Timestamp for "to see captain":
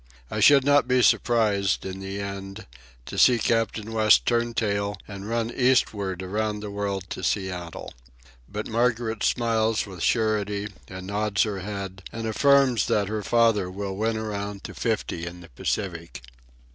3.05-3.93